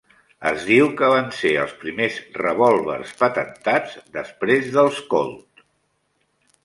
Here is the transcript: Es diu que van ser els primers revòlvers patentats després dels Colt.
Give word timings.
Es 0.51 0.63
diu 0.69 0.87
que 1.01 1.09
van 1.11 1.27
ser 1.39 1.51
els 1.63 1.75
primers 1.83 2.17
revòlvers 2.39 3.13
patentats 3.21 3.95
després 4.19 4.73
dels 4.79 5.03
Colt. 5.13 5.67